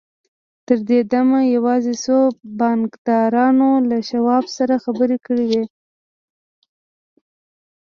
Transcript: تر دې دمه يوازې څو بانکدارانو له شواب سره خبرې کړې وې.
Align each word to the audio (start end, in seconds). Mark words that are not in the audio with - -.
تر 0.67 0.79
دې 0.89 0.99
دمه 1.11 1.39
يوازې 1.55 1.93
څو 2.03 2.17
بانکدارانو 2.59 3.69
له 3.89 3.97
شواب 4.09 4.45
سره 4.57 4.75
خبرې 4.83 5.17
کړې 5.25 5.45
وې. 5.51 5.63